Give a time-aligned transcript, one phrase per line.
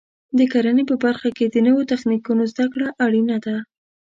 [0.37, 3.55] د کرنې په برخه کې د نوو تخنیکونو زده کړه اړینه ده.